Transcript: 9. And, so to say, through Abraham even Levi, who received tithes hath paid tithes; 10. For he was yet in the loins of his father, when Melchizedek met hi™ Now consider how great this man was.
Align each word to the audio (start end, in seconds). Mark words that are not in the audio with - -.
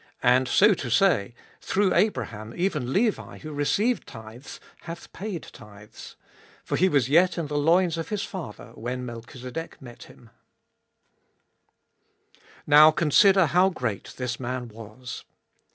9. 0.23 0.33
And, 0.35 0.47
so 0.47 0.73
to 0.73 0.89
say, 0.89 1.35
through 1.59 1.93
Abraham 1.93 2.55
even 2.57 2.91
Levi, 2.91 3.37
who 3.37 3.53
received 3.53 4.07
tithes 4.07 4.59
hath 4.85 5.13
paid 5.13 5.43
tithes; 5.43 6.15
10. 6.61 6.61
For 6.65 6.75
he 6.75 6.89
was 6.89 7.07
yet 7.07 7.37
in 7.37 7.45
the 7.45 7.57
loins 7.59 7.99
of 7.99 8.09
his 8.09 8.23
father, 8.23 8.71
when 8.73 9.05
Melchizedek 9.05 9.79
met 9.79 10.07
hi™ 10.09 10.29
Now 12.65 12.89
consider 12.89 13.45
how 13.45 13.69
great 13.69 14.15
this 14.17 14.39
man 14.39 14.69
was. 14.69 15.23